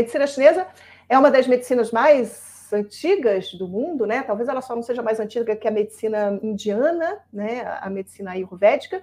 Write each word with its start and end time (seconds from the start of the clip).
medicina 0.00 0.26
chinesa 0.26 0.66
é 1.08 1.18
uma 1.18 1.30
das 1.30 1.46
medicinas 1.46 1.90
mais 1.90 2.68
antigas 2.72 3.52
do 3.54 3.66
mundo, 3.66 4.06
né? 4.06 4.22
Talvez 4.22 4.48
ela 4.48 4.62
só 4.62 4.74
não 4.74 4.82
seja 4.82 5.02
mais 5.02 5.18
antiga 5.20 5.56
que 5.56 5.66
a 5.66 5.70
medicina 5.70 6.38
indiana, 6.42 7.18
né? 7.32 7.62
A 7.80 7.90
medicina 7.90 8.32
ayurvédica, 8.32 9.02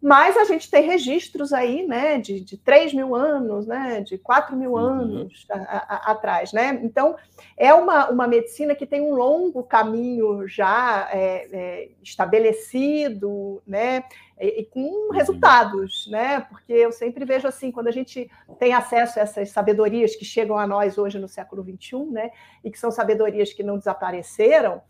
mas 0.00 0.36
a 0.36 0.44
gente 0.44 0.70
tem 0.70 0.82
registros 0.82 1.52
aí, 1.52 1.86
né, 1.86 2.18
de, 2.18 2.40
de 2.40 2.56
3 2.56 2.92
mil 2.92 3.14
anos, 3.14 3.66
né, 3.66 4.00
de 4.02 4.18
4 4.18 4.54
mil 4.56 4.72
uhum. 4.72 4.76
anos 4.76 5.46
a, 5.50 5.56
a, 5.56 6.12
atrás, 6.12 6.52
né? 6.52 6.78
Então, 6.82 7.16
é 7.56 7.72
uma, 7.72 8.10
uma 8.10 8.28
medicina 8.28 8.74
que 8.74 8.86
tem 8.86 9.00
um 9.00 9.14
longo 9.14 9.62
caminho 9.62 10.46
já 10.46 11.08
é, 11.10 11.48
é, 11.50 11.88
estabelecido, 12.02 13.62
né, 13.66 14.04
e, 14.38 14.60
e, 14.60 14.64
com 14.66 14.80
uhum. 14.80 15.10
resultados, 15.12 16.06
né? 16.10 16.40
Porque 16.40 16.72
eu 16.72 16.92
sempre 16.92 17.24
vejo 17.24 17.48
assim, 17.48 17.72
quando 17.72 17.88
a 17.88 17.92
gente 17.92 18.30
tem 18.58 18.74
acesso 18.74 19.18
a 19.18 19.22
essas 19.22 19.48
sabedorias 19.50 20.14
que 20.14 20.26
chegam 20.26 20.58
a 20.58 20.66
nós 20.66 20.98
hoje 20.98 21.18
no 21.18 21.26
século 21.26 21.64
XXI, 21.64 22.04
né, 22.10 22.30
e 22.62 22.70
que 22.70 22.78
são 22.78 22.90
sabedorias 22.90 23.52
que 23.52 23.62
não 23.62 23.78
desapareceram, 23.78 24.82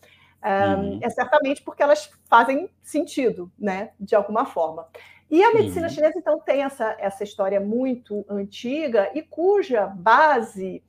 Uhum. 0.43 1.01
É 1.03 1.11
certamente 1.11 1.63
porque 1.63 1.83
elas 1.83 2.11
fazem 2.27 2.71
sentido, 2.83 3.51
né, 3.59 3.91
de 3.99 4.15
alguma 4.15 4.45
forma. 4.45 4.87
E 5.29 5.43
a 5.43 5.53
medicina 5.53 5.89
uhum. 5.89 5.93
chinesa, 5.93 6.19
então, 6.19 6.39
tem 6.39 6.63
essa, 6.63 6.97
essa 6.99 7.25
história 7.25 7.61
muito 7.61 8.25
antiga 8.29 9.11
e 9.13 9.23
cuja 9.23 9.87
base 9.87 10.83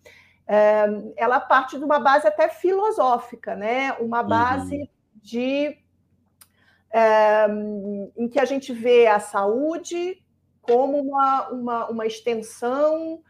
é, 0.48 0.86
ela 1.18 1.40
parte 1.40 1.78
de 1.78 1.84
uma 1.84 2.00
base 2.00 2.28
até 2.28 2.48
filosófica, 2.48 3.56
né? 3.56 3.94
Uma 3.94 4.24
base 4.24 4.78
uhum. 4.78 4.88
de 5.22 5.78
é, 6.92 7.48
em 8.16 8.28
que 8.30 8.40
a 8.40 8.46
gente 8.46 8.72
vê 8.72 9.08
a 9.08 9.20
saúde 9.20 10.24
como 10.62 11.00
uma, 11.00 11.50
uma, 11.50 11.88
uma 11.90 12.06
extensão 12.06 13.22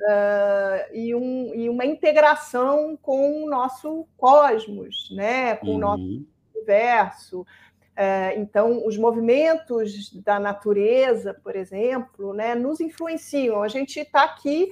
uh, 0.00 0.94
e, 0.94 1.14
um, 1.14 1.54
e, 1.54 1.68
uma 1.68 1.84
integração 1.84 2.98
com 3.00 3.44
o 3.44 3.48
nosso 3.48 4.06
cosmos, 4.16 5.10
né? 5.10 5.56
com 5.56 5.68
uhum. 5.68 5.76
o 5.76 5.78
nosso 5.78 6.02
uhum. 6.02 6.26
universo. 6.54 7.40
Uh, 7.40 8.38
então, 8.38 8.86
os 8.86 8.96
movimentos 8.98 10.12
da 10.22 10.38
natureza, 10.38 11.32
por 11.32 11.56
exemplo, 11.56 12.34
né, 12.34 12.54
nos 12.54 12.78
influenciam. 12.78 13.62
A 13.62 13.68
gente 13.68 14.00
está 14.00 14.24
aqui 14.24 14.70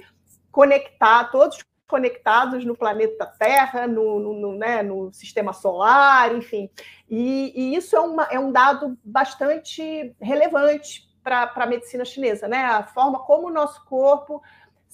conectado, 0.51 1.31
todos 1.31 1.57
conectados 1.87 2.63
no 2.65 2.75
planeta 2.75 3.25
Terra, 3.25 3.87
no, 3.87 4.19
no, 4.19 4.33
no, 4.33 4.55
né, 4.55 4.83
no 4.83 5.11
sistema 5.11 5.53
solar, 5.53 6.35
enfim. 6.35 6.69
E, 7.09 7.51
e 7.55 7.75
isso 7.75 7.95
é, 7.95 7.99
uma, 7.99 8.23
é, 8.25 8.39
um 8.39 8.51
dado 8.51 8.97
bastante 9.03 10.15
relevante 10.21 11.07
para 11.23 11.51
a 11.55 11.65
medicina 11.65 12.05
chinesa, 12.05 12.47
né? 12.47 12.63
A 12.65 12.83
forma 12.83 13.19
como 13.19 13.47
o 13.47 13.51
nosso 13.51 13.83
corpo 13.85 14.43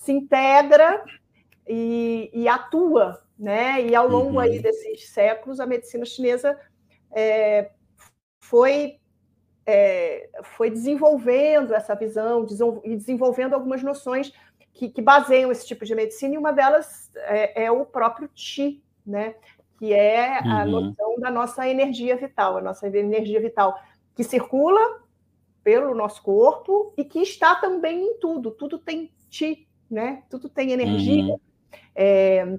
se 0.02 0.12
integra 0.12 1.04
e, 1.68 2.32
e 2.34 2.48
atua, 2.48 3.22
né? 3.38 3.86
E 3.86 3.96
ao 3.96 4.08
longo 4.08 4.34
uhum. 4.34 4.40
aí 4.40 4.60
desses 4.60 5.10
séculos, 5.10 5.60
a 5.60 5.68
medicina 5.68 6.04
chinesa 6.06 6.60
é, 7.12 7.70
foi 8.40 8.98
é, 9.64 10.28
foi 10.42 10.72
desenvolvendo 10.72 11.76
essa 11.76 11.94
visão 11.94 12.48
e 12.84 12.96
desenvolvendo 12.96 13.54
algumas 13.54 13.84
noções 13.84 14.34
que, 14.74 14.90
que, 14.90 15.02
baseiam 15.04 15.52
esse 15.52 15.68
tipo 15.68 15.86
de 15.86 15.94
medicina, 15.94 16.34
e 16.34 16.38
uma 16.38 16.52
delas 16.52 17.12
é, 17.16 17.66
é 17.66 17.72
o 17.72 17.86
próprio 17.86 18.28
Qi, 18.34 18.84
né? 19.06 19.36
que 19.78 19.94
é 19.94 20.40
a 20.40 20.64
uhum. 20.64 20.72
noção 20.72 21.20
da 21.20 21.30
nossa 21.30 21.68
energia 21.68 22.16
vital, 22.16 22.58
a 22.58 22.62
nossa 22.62 22.88
energia 22.88 23.40
vital 23.40 23.80
que 24.16 24.24
circula 24.24 25.04
pelo 25.64 25.94
nosso 25.94 26.24
corpo 26.24 26.92
e 26.98 27.06
que 27.06 27.20
está 27.20 27.56
também 27.56 28.04
em 28.04 28.18
tudo, 28.18 28.50
tudo 28.50 28.80
tem 28.80 29.12
Qi, 29.30 29.68
né? 29.92 30.24
Tudo 30.30 30.48
tem 30.48 30.72
energia. 30.72 31.26
Uhum. 31.26 31.40
É, 31.94 32.58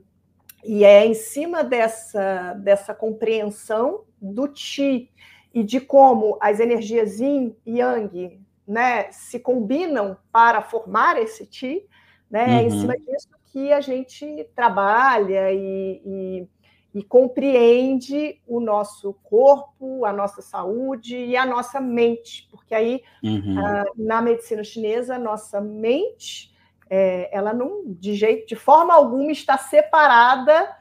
e 0.64 0.84
é 0.84 1.04
em 1.04 1.14
cima 1.14 1.64
dessa, 1.64 2.54
dessa 2.54 2.94
compreensão 2.94 4.04
do 4.20 4.48
Qi 4.48 5.10
e 5.52 5.64
de 5.64 5.80
como 5.80 6.38
as 6.40 6.60
energias 6.60 7.18
Yin 7.18 7.56
e 7.66 7.78
Yang 7.78 8.40
né, 8.66 9.10
se 9.10 9.40
combinam 9.40 10.16
para 10.30 10.62
formar 10.62 11.20
esse 11.20 11.46
Qi, 11.46 11.84
né? 12.30 12.46
Uhum. 12.46 12.52
É 12.52 12.62
em 12.62 12.70
uhum. 12.70 12.80
cima 12.80 12.96
disso 12.96 13.28
que 13.52 13.72
a 13.72 13.80
gente 13.80 14.48
trabalha 14.54 15.52
e, 15.52 16.00
e, 16.06 16.48
e, 16.94 17.02
compreende 17.02 18.40
o 18.46 18.60
nosso 18.60 19.12
corpo, 19.22 20.06
a 20.06 20.12
nossa 20.12 20.40
saúde 20.40 21.16
e 21.16 21.36
a 21.36 21.44
nossa 21.44 21.78
mente, 21.78 22.48
porque 22.50 22.74
aí 22.74 23.02
uhum. 23.22 23.58
a, 23.58 23.84
na 23.94 24.22
medicina 24.22 24.64
chinesa, 24.64 25.16
a 25.16 25.18
nossa 25.18 25.60
mente 25.60 26.51
é, 26.94 27.30
ela 27.32 27.54
não, 27.54 27.84
de 27.86 28.14
jeito, 28.14 28.46
de 28.46 28.54
forma 28.54 28.92
alguma, 28.92 29.32
está 29.32 29.56
separada, 29.56 30.76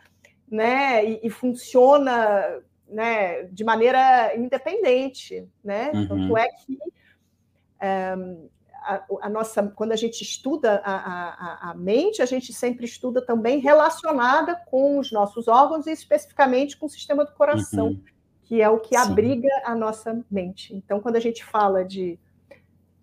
né, 0.46 1.06
e, 1.06 1.22
e 1.24 1.30
funciona, 1.30 2.62
né, 2.86 3.44
de 3.44 3.64
maneira 3.64 4.36
independente, 4.36 5.48
né? 5.64 5.90
Uhum. 5.94 6.08
Tanto 6.10 6.38
é 6.38 6.50
que 6.50 6.78
é, 7.80 8.14
a, 8.74 9.06
a, 9.22 9.30
nossa, 9.30 9.64
quando 9.74 9.94
a 9.94 9.96
gente 9.96 10.22
estuda 10.22 10.82
a, 10.84 10.96
a, 10.96 11.72
a, 11.72 11.74
mente, 11.76 12.22
a 12.22 12.26
gente 12.26 12.52
sempre 12.52 12.84
estuda 12.84 13.26
também 13.26 13.60
relacionada 13.60 14.62
com 14.66 15.00
os 15.00 15.14
nossos 15.14 15.48
órgãos 15.48 15.88
e 15.88 15.92
especificamente 15.92 16.76
com 16.76 16.88
o 16.88 16.90
sistema 16.90 17.24
do 17.24 17.32
coração, 17.32 17.88
uhum. 17.88 18.04
que 18.44 18.62
é 18.62 18.70
o 18.70 18.82
que 18.82 18.98
Sim. 18.98 19.12
abriga 19.12 19.48
a 19.64 19.74
nossa 19.74 20.22
mente. 20.30 20.76
Então, 20.76 21.00
quando 21.00 21.16
a 21.16 21.22
gente 21.22 21.42
fala 21.42 21.86
de 21.86 22.20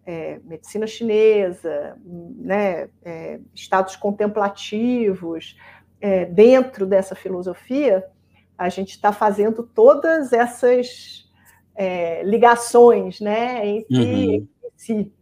é, 0.08 0.40
medicina 0.42 0.86
chinesa, 0.86 1.98
né, 2.02 2.88
é, 3.04 3.38
estados 3.54 3.94
contemplativos, 3.94 5.54
é, 6.00 6.24
dentro 6.24 6.86
dessa 6.86 7.14
filosofia, 7.14 8.02
a 8.56 8.70
gente 8.70 8.92
está 8.92 9.12
fazendo 9.12 9.62
todas 9.62 10.32
essas 10.32 11.28
é, 11.76 12.22
ligações 12.22 13.20
né, 13.20 13.68
entre, 13.68 14.38
uhum. 14.38 14.48
si. 14.74 15.12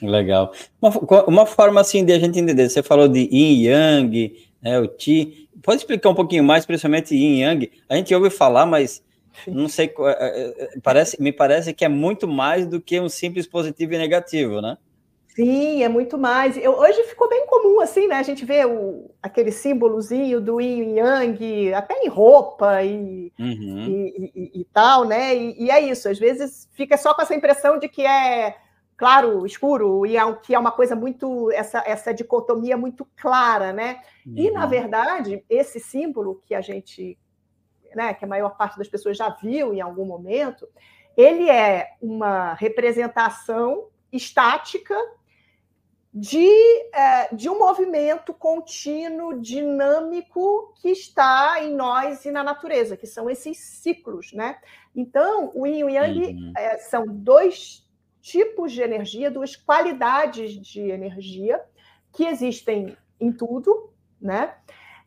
Legal. 0.00 0.52
Uma, 0.80 1.24
uma, 1.24 1.46
forma 1.46 1.80
assim 1.80 2.04
de 2.04 2.12
a 2.12 2.20
gente 2.20 2.38
entender, 2.38 2.68
você 2.68 2.84
falou 2.84 3.08
de 3.08 3.28
yin 3.32 3.64
yang, 3.64 4.32
né, 4.62 4.78
o 4.78 4.88
Qi, 4.88 5.48
pode 5.60 5.78
explicar 5.80 6.10
um 6.10 6.14
pouquinho 6.14 6.44
mais, 6.44 6.64
principalmente 6.64 7.16
yin 7.16 7.40
yang? 7.40 7.68
A 7.88 7.96
gente 7.96 8.14
ouve 8.14 8.30
falar, 8.30 8.64
mas 8.64 9.02
não 9.46 9.68
sei, 9.68 9.92
é, 9.98 10.10
é, 10.10 10.64
é, 10.64 10.80
parece, 10.82 11.20
me 11.20 11.32
parece 11.32 11.72
que 11.72 11.84
é 11.84 11.88
muito 11.88 12.26
mais 12.26 12.66
do 12.66 12.80
que 12.80 13.00
um 13.00 13.08
simples 13.08 13.46
positivo 13.46 13.94
e 13.94 13.98
negativo, 13.98 14.60
né? 14.60 14.78
Sim, 15.36 15.82
é 15.82 15.88
muito 15.88 16.16
mais. 16.16 16.56
Eu, 16.56 16.78
hoje 16.78 17.02
ficou 17.04 17.28
bem 17.28 17.46
comum, 17.46 17.80
assim, 17.80 18.08
né? 18.08 18.16
A 18.16 18.22
gente 18.22 18.42
vê 18.46 18.64
o, 18.64 19.10
aquele 19.22 19.52
símbolozinho 19.52 20.40
do 20.40 20.58
yin 20.58 20.94
e 20.94 20.98
yang, 20.98 21.74
até 21.74 21.94
em 22.02 22.08
roupa 22.08 22.82
e, 22.82 23.30
uhum. 23.38 23.86
e, 23.86 24.32
e, 24.34 24.60
e, 24.60 24.64
tal, 24.72 25.04
né? 25.04 25.36
E, 25.36 25.70
é 25.70 25.78
isso, 25.78 26.08
às 26.08 26.18
vezes 26.18 26.66
fica 26.72 26.96
só 26.96 27.12
com 27.12 27.20
essa 27.20 27.34
impressão 27.34 27.78
de 27.78 27.86
que 27.86 28.00
é 28.06 28.56
claro, 28.96 29.44
escuro, 29.44 30.06
e 30.06 30.16
é, 30.16 30.32
que 30.36 30.54
é 30.54 30.58
uma 30.58 30.72
coisa 30.72 30.96
muito, 30.96 31.52
essa, 31.52 31.82
essa 31.86 32.14
dicotomia 32.14 32.78
muito 32.78 33.06
clara, 33.14 33.72
né? 33.74 34.00
Uhum. 34.26 34.32
E, 34.36 34.50
na 34.50 34.64
uhum. 34.64 34.70
verdade, 34.70 35.44
esse 35.50 35.78
símbolo 35.78 36.40
que 36.46 36.54
a 36.54 36.62
gente 36.62 37.18
né, 37.96 38.12
que 38.12 38.24
a 38.24 38.28
maior 38.28 38.56
parte 38.56 38.76
das 38.76 38.86
pessoas 38.86 39.16
já 39.16 39.30
viu 39.30 39.72
em 39.72 39.80
algum 39.80 40.04
momento, 40.04 40.68
ele 41.16 41.48
é 41.48 41.94
uma 42.00 42.52
representação 42.52 43.88
estática 44.12 44.94
de, 46.12 46.48
é, 46.94 47.34
de 47.34 47.48
um 47.48 47.58
movimento 47.58 48.34
contínuo, 48.34 49.40
dinâmico 49.40 50.74
que 50.80 50.90
está 50.90 51.62
em 51.62 51.74
nós 51.74 52.24
e 52.24 52.30
na 52.30 52.44
natureza, 52.44 52.96
que 52.96 53.06
são 53.06 53.28
esses 53.28 53.58
ciclos, 53.58 54.32
né? 54.32 54.58
Então, 54.94 55.50
o 55.54 55.66
Yin 55.66 55.78
e 55.78 55.84
o 55.84 55.88
Yang 55.88 56.20
uhum. 56.20 56.52
é, 56.56 56.78
são 56.78 57.06
dois 57.06 57.86
tipos 58.20 58.72
de 58.72 58.82
energia, 58.82 59.30
duas 59.30 59.56
qualidades 59.56 60.52
de 60.52 60.80
energia 60.80 61.62
que 62.12 62.24
existem 62.24 62.96
em 63.20 63.32
tudo, 63.32 63.90
né? 64.20 64.54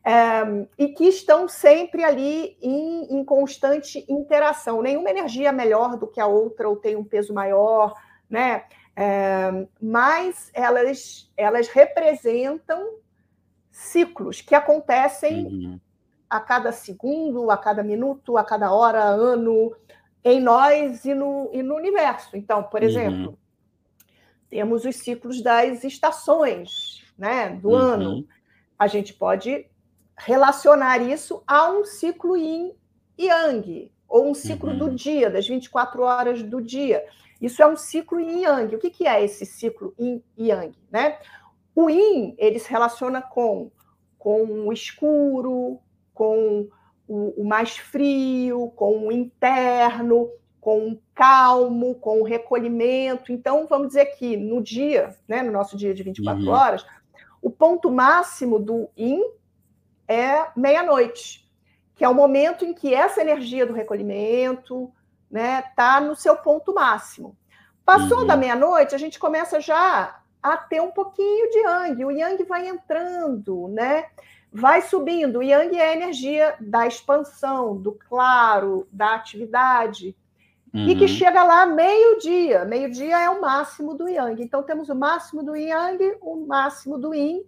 É, 0.04 0.66
e 0.78 0.88
que 0.88 1.04
estão 1.04 1.46
sempre 1.46 2.02
ali 2.02 2.56
em, 2.62 3.18
em, 3.18 3.24
constante 3.24 4.04
interação. 4.08 4.80
Nenhuma 4.80 5.10
energia 5.10 5.50
é 5.50 5.52
melhor 5.52 5.96
do 5.96 6.06
que 6.06 6.20
a 6.20 6.26
outra 6.26 6.68
ou 6.68 6.76
tem 6.76 6.96
um 6.96 7.04
peso 7.04 7.34
maior, 7.34 7.94
né? 8.28 8.64
É, 8.96 9.66
mas 9.80 10.50
elas, 10.54 11.30
elas 11.36 11.68
representam 11.68 12.96
ciclos 13.70 14.40
que 14.40 14.54
acontecem 14.54 15.46
uhum. 15.46 15.80
a 16.28 16.40
cada 16.40 16.72
segundo, 16.72 17.50
a 17.50 17.56
cada 17.56 17.82
minuto, 17.82 18.36
a 18.36 18.44
cada 18.44 18.72
hora, 18.72 19.02
ano, 19.02 19.74
em 20.24 20.40
nós 20.40 21.04
e 21.04 21.14
no, 21.14 21.50
e 21.52 21.62
no 21.62 21.74
universo. 21.76 22.36
Então, 22.36 22.62
por 22.62 22.80
uhum. 22.80 22.88
exemplo, 22.88 23.38
temos 24.48 24.84
os 24.84 24.96
ciclos 24.96 25.42
das 25.42 25.84
estações 25.84 27.04
né, 27.16 27.50
do 27.50 27.68
uhum. 27.68 27.76
ano. 27.76 28.28
A 28.78 28.86
gente 28.86 29.14
pode 29.14 29.66
relacionar 30.24 30.98
isso 30.98 31.42
a 31.46 31.70
um 31.70 31.84
ciclo 31.84 32.36
yin 32.36 32.72
e 33.16 33.26
yang, 33.26 33.92
ou 34.08 34.30
um 34.30 34.34
ciclo 34.34 34.70
uhum. 34.70 34.78
do 34.78 34.90
dia, 34.90 35.30
das 35.30 35.46
24 35.46 36.02
horas 36.02 36.42
do 36.42 36.60
dia. 36.60 37.04
Isso 37.40 37.62
é 37.62 37.66
um 37.66 37.76
ciclo 37.76 38.20
yin 38.20 38.42
yang. 38.42 38.74
O 38.74 38.78
que, 38.78 38.90
que 38.90 39.06
é 39.06 39.24
esse 39.24 39.46
ciclo 39.46 39.94
yin 39.98 40.22
e 40.36 40.48
yang? 40.48 40.76
Né? 40.90 41.18
O 41.74 41.88
yin, 41.88 42.34
ele 42.38 42.58
se 42.58 42.70
relaciona 42.70 43.22
com, 43.22 43.70
com 44.18 44.66
o 44.66 44.72
escuro, 44.72 45.78
com 46.12 46.68
o, 47.08 47.42
o 47.42 47.44
mais 47.44 47.78
frio, 47.78 48.70
com 48.76 49.06
o 49.06 49.12
interno, 49.12 50.30
com 50.60 50.90
o 50.90 51.02
calmo, 51.14 51.94
com 51.94 52.20
o 52.20 52.24
recolhimento. 52.24 53.32
Então, 53.32 53.66
vamos 53.66 53.88
dizer 53.88 54.06
que 54.16 54.36
no 54.36 54.62
dia, 54.62 55.16
né, 55.26 55.42
no 55.42 55.50
nosso 55.50 55.76
dia 55.76 55.94
de 55.94 56.02
24 56.02 56.42
uhum. 56.42 56.50
horas, 56.50 56.84
o 57.40 57.50
ponto 57.50 57.90
máximo 57.90 58.58
do 58.58 58.90
yin 58.96 59.22
é 60.10 60.48
meia-noite, 60.56 61.48
que 61.94 62.04
é 62.04 62.08
o 62.08 62.14
momento 62.14 62.64
em 62.64 62.74
que 62.74 62.92
essa 62.92 63.20
energia 63.20 63.64
do 63.64 63.72
recolhimento 63.72 64.92
está 65.26 65.30
né, 65.30 65.62
tá 65.76 66.00
no 66.00 66.16
seu 66.16 66.34
ponto 66.36 66.74
máximo. 66.74 67.36
Passou 67.84 68.20
uhum. 68.20 68.26
da 68.26 68.36
meia-noite, 68.36 68.94
a 68.94 68.98
gente 68.98 69.20
começa 69.20 69.60
já 69.60 70.20
a 70.42 70.56
ter 70.56 70.80
um 70.80 70.90
pouquinho 70.90 71.50
de 71.50 71.58
yang, 71.58 72.04
o 72.04 72.10
yang 72.10 72.42
vai 72.44 72.66
entrando, 72.66 73.68
né? 73.68 74.06
Vai 74.52 74.82
subindo. 74.82 75.38
O 75.38 75.42
yang 75.42 75.76
é 75.78 75.90
a 75.90 75.92
energia 75.92 76.56
da 76.58 76.86
expansão, 76.86 77.76
do 77.76 77.92
claro, 77.92 78.88
da 78.90 79.14
atividade. 79.14 80.16
Uhum. 80.74 80.88
E 80.88 80.96
que 80.96 81.02
uhum. 81.02 81.08
chega 81.08 81.44
lá 81.44 81.66
meio-dia. 81.66 82.64
Meio-dia 82.64 83.20
é 83.20 83.30
o 83.30 83.40
máximo 83.40 83.94
do 83.94 84.08
yang. 84.08 84.42
Então 84.42 84.62
temos 84.62 84.88
o 84.88 84.94
máximo 84.94 85.44
do 85.44 85.54
yang, 85.54 86.16
o 86.20 86.46
máximo 86.46 86.98
do 86.98 87.14
yin. 87.14 87.44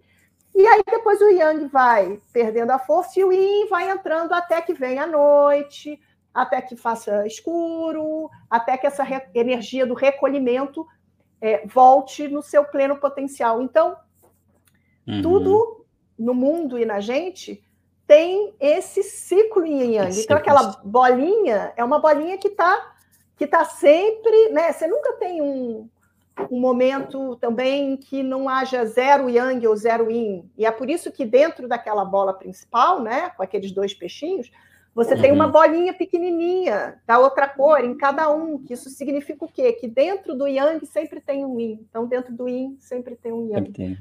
E 0.55 0.67
aí 0.67 0.83
depois 0.85 1.19
o 1.19 1.29
yang 1.29 1.65
vai 1.65 2.21
perdendo 2.31 2.71
a 2.71 2.79
força 2.79 3.19
e 3.19 3.23
o 3.23 3.31
yin 3.31 3.67
vai 3.67 3.89
entrando 3.89 4.33
até 4.33 4.61
que 4.61 4.73
vem 4.73 4.99
a 4.99 5.07
noite, 5.07 5.99
até 6.33 6.61
que 6.61 6.75
faça 6.75 7.25
escuro, 7.25 8.29
até 8.49 8.77
que 8.77 8.85
essa 8.85 9.03
energia 9.33 9.85
do 9.85 9.93
recolhimento 9.93 10.85
é, 11.41 11.65
volte 11.65 12.27
no 12.27 12.41
seu 12.41 12.63
pleno 12.65 12.97
potencial. 12.97 13.61
Então, 13.61 13.97
uhum. 15.07 15.21
tudo 15.21 15.85
no 16.17 16.33
mundo 16.33 16.77
e 16.77 16.85
na 16.85 16.99
gente 16.99 17.63
tem 18.05 18.53
esse 18.59 19.01
ciclo 19.01 19.65
yin 19.65 19.95
yang. 19.95 20.19
Então, 20.19 20.37
aquela 20.37 20.79
bolinha 20.83 21.73
é 21.75 21.83
uma 21.83 21.99
bolinha 21.99 22.37
que 22.37 22.49
está 22.49 22.91
que 23.35 23.47
tá 23.47 23.65
sempre, 23.65 24.49
né? 24.49 24.71
Você 24.71 24.87
nunca 24.87 25.13
tem 25.13 25.41
um, 25.41 25.89
um 26.49 26.59
momento 26.59 27.35
também 27.37 27.95
que 27.97 28.23
não 28.23 28.49
haja 28.49 28.85
zero 28.85 29.29
yang 29.29 29.65
ou 29.67 29.75
zero 29.75 30.09
yin. 30.09 30.49
E 30.57 30.65
é 30.65 30.71
por 30.71 30.89
isso 30.89 31.11
que 31.11 31.25
dentro 31.25 31.67
daquela 31.67 32.03
bola 32.03 32.33
principal, 32.33 33.01
né, 33.01 33.31
com 33.35 33.43
aqueles 33.43 33.71
dois 33.71 33.93
peixinhos, 33.93 34.51
você 34.95 35.15
uhum. 35.15 35.21
tem 35.21 35.31
uma 35.31 35.47
uhum. 35.47 35.51
bolinha 35.51 35.93
pequenininha 35.93 37.01
da 37.05 37.17
outra 37.17 37.47
cor 37.47 37.83
em 37.83 37.97
cada 37.97 38.31
um, 38.31 38.59
que 38.59 38.73
isso 38.73 38.89
significa 38.89 39.43
o 39.43 39.47
quê? 39.47 39.73
Que 39.73 39.87
dentro 39.87 40.35
do 40.35 40.47
yang 40.47 40.85
sempre 40.85 41.19
tem 41.19 41.43
um 41.43 41.59
yin. 41.59 41.79
Então, 41.89 42.05
dentro 42.05 42.33
do 42.33 42.47
yin 42.47 42.77
sempre 42.79 43.15
tem 43.15 43.31
um 43.31 43.49
yang. 43.49 43.97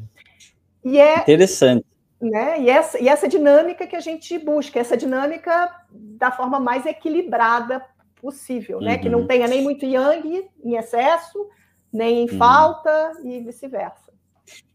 E 0.84 0.99
é 0.99 1.20
interessante. 1.20 1.87
Né? 2.20 2.61
E, 2.61 2.70
essa, 2.70 3.02
e 3.02 3.08
essa 3.08 3.26
dinâmica 3.26 3.87
que 3.87 3.96
a 3.96 4.00
gente 4.00 4.38
busca, 4.38 4.79
essa 4.79 4.96
dinâmica 4.96 5.75
da 5.90 6.31
forma 6.31 6.61
mais 6.61 6.87
equilibrada 6.87 7.84
possível, 8.20 8.81
né? 8.81 8.96
Que 8.96 9.08
não 9.08 9.20
uhum. 9.20 9.26
tenha 9.26 9.49
nem 9.49 9.62
muito 9.62 9.84
yang 9.84 10.49
em 10.62 10.76
excesso, 10.76 11.49
nem 11.92 12.24
em 12.24 12.30
uhum. 12.30 12.38
falta 12.38 13.12
e 13.22 13.40
vice-versa. 13.40 14.12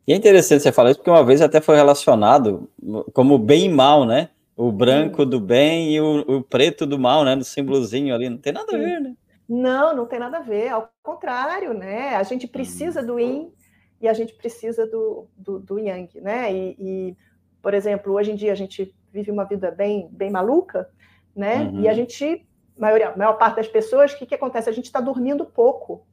E 0.08 0.14
é 0.14 0.16
interessante 0.16 0.64
você 0.64 0.72
falar 0.72 0.92
isso, 0.92 1.00
porque 1.00 1.10
uma 1.10 1.26
vez 1.26 1.42
até 1.42 1.60
foi 1.60 1.76
relacionado 1.76 2.70
como 3.14 3.38
bem 3.38 3.66
e 3.66 3.70
mal, 3.70 4.06
né? 4.06 4.30
O 4.56 4.72
branco 4.72 5.26
do 5.26 5.40
bem 5.40 5.94
e 5.94 6.00
o, 6.00 6.38
o, 6.38 6.42
preto 6.42 6.86
do 6.86 6.98
mal, 6.98 7.26
né? 7.26 7.36
No 7.36 7.44
símbolozinho 7.44 8.16
ali. 8.16 8.30
Não 8.30 8.38
tem 8.38 8.54
nada 8.54 8.74
a 8.74 8.78
ver, 8.78 9.02
né? 9.02 9.14
Não, 9.48 9.96
não 9.96 10.06
tem 10.06 10.18
nada 10.18 10.38
a 10.38 10.42
ver. 10.42 10.70
Ao 10.70 10.90
contrário, 11.04 11.74
né? 11.74 12.16
A 12.16 12.24
gente 12.24 12.48
precisa 12.48 13.04
do 13.04 13.20
yin 13.20 13.52
e 14.00 14.08
a 14.08 14.14
gente 14.14 14.34
precisa 14.34 14.88
do, 14.88 15.28
do, 15.36 15.60
do 15.60 15.78
yang, 15.78 16.10
né? 16.22 16.54
E, 16.54 16.76
e, 16.80 17.18
por 17.62 17.74
exemplo, 17.74 18.14
hoje 18.14 18.32
em 18.32 18.36
dia 18.36 18.54
a 18.54 18.56
gente 18.56 18.96
vive 19.12 19.30
uma 19.30 19.44
vida 19.44 19.70
bem, 19.72 20.08
bem 20.10 20.32
maluca, 20.32 20.90
né? 21.36 21.64
Uhum. 21.64 21.82
E 21.82 21.90
a 21.90 21.94
gente, 21.94 22.48
a 22.80 23.18
maior 23.18 23.34
parte 23.34 23.58
das 23.58 23.68
pessoas, 23.68 24.14
o 24.14 24.18
que, 24.18 24.26
que 24.26 24.36
acontece? 24.36 24.70
A 24.70 24.74
gente 24.74 24.86
está 24.86 25.02
dormindo 25.02 25.46
pouco, 25.46 26.07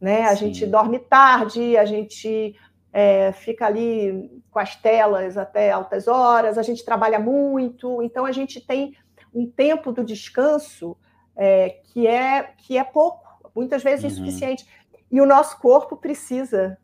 né? 0.00 0.24
A 0.24 0.36
Sim. 0.36 0.46
gente 0.46 0.66
dorme 0.66 0.98
tarde, 0.98 1.76
a 1.76 1.84
gente 1.84 2.54
é, 2.92 3.32
fica 3.32 3.66
ali 3.66 4.42
com 4.50 4.58
as 4.58 4.76
telas 4.76 5.36
até 5.36 5.70
altas 5.70 6.08
horas, 6.08 6.58
a 6.58 6.62
gente 6.62 6.84
trabalha 6.84 7.18
muito, 7.18 8.02
então 8.02 8.24
a 8.24 8.32
gente 8.32 8.60
tem 8.60 8.94
um 9.34 9.46
tempo 9.46 9.92
do 9.92 10.04
descanso 10.04 10.96
é, 11.36 11.80
que, 11.84 12.06
é, 12.06 12.54
que 12.58 12.76
é 12.76 12.84
pouco, 12.84 13.50
muitas 13.54 13.82
vezes 13.82 14.04
uhum. 14.04 14.10
insuficiente. 14.10 14.66
E 15.10 15.20
o 15.20 15.26
nosso 15.26 15.58
corpo 15.58 15.96
precisa 15.96 16.76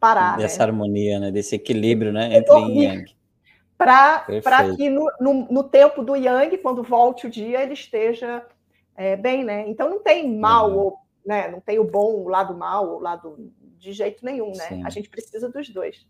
parar. 0.00 0.36
Dessa 0.36 0.58
né? 0.58 0.64
harmonia, 0.64 1.20
né? 1.20 1.30
desse 1.30 1.54
equilíbrio 1.54 2.12
né? 2.12 2.36
entre 2.36 2.54
e 2.54 2.84
yang. 2.84 3.16
Para 3.76 4.24
que 4.76 4.88
no, 4.88 5.10
no, 5.20 5.34
no, 5.50 5.64
tempo 5.64 6.02
do 6.02 6.14
yang, 6.14 6.56
quando 6.58 6.82
volte 6.82 7.26
o 7.26 7.30
dia, 7.30 7.62
ele 7.62 7.74
esteja 7.74 8.44
é, 8.96 9.16
bem, 9.16 9.44
né? 9.44 9.68
Então 9.68 9.90
não 9.90 10.00
tem 10.00 10.38
mal, 10.38 10.70
uhum. 10.70 10.76
ou, 10.76 10.98
né? 11.24 11.48
não 11.48 11.60
tem 11.60 11.78
o 11.78 11.84
bom, 11.84 12.22
o 12.22 12.28
lado 12.28 12.56
mal, 12.56 12.96
o 12.96 12.98
lado 12.98 13.52
de 13.78 13.92
jeito 13.92 14.24
nenhum, 14.24 14.52
né? 14.52 14.68
Sim. 14.68 14.84
A 14.84 14.90
gente 14.90 15.08
precisa 15.08 15.48
dos 15.48 15.68
dois. 15.68 16.06